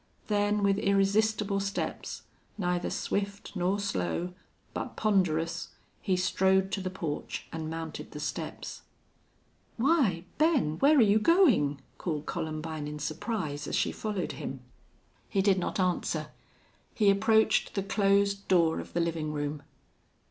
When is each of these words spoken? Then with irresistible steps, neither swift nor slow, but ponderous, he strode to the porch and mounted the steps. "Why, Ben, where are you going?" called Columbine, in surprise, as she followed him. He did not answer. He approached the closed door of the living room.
Then 0.29 0.63
with 0.63 0.79
irresistible 0.79 1.59
steps, 1.59 2.23
neither 2.57 2.89
swift 2.89 3.51
nor 3.55 3.79
slow, 3.79 4.33
but 4.73 4.95
ponderous, 4.95 5.67
he 6.01 6.17
strode 6.17 6.71
to 6.71 6.81
the 6.81 6.89
porch 6.89 7.45
and 7.51 7.69
mounted 7.69 8.09
the 8.09 8.19
steps. 8.19 8.81
"Why, 9.77 10.23
Ben, 10.39 10.79
where 10.79 10.97
are 10.97 11.03
you 11.03 11.19
going?" 11.19 11.81
called 11.99 12.25
Columbine, 12.25 12.87
in 12.87 12.97
surprise, 12.97 13.67
as 13.67 13.75
she 13.75 13.91
followed 13.91 14.31
him. 14.31 14.61
He 15.29 15.43
did 15.43 15.59
not 15.59 15.79
answer. 15.79 16.29
He 16.95 17.11
approached 17.11 17.75
the 17.75 17.83
closed 17.83 18.47
door 18.47 18.79
of 18.79 18.93
the 18.93 19.01
living 19.01 19.31
room. 19.31 19.61